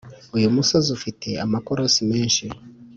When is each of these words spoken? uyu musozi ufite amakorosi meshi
uyu 0.35 0.47
musozi 0.55 0.89
ufite 0.97 1.29
amakorosi 1.45 1.99
meshi 2.11 2.45